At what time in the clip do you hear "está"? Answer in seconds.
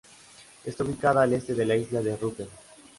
0.65-0.83